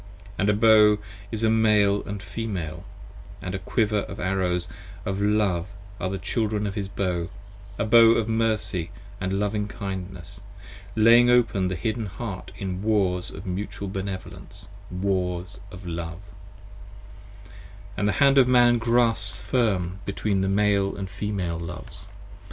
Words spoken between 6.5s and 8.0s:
of his Bow; a